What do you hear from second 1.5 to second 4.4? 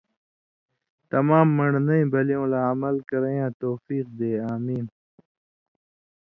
من٘ڑنئ بلیُوں لا عمل کریں یاں توفیق دے۔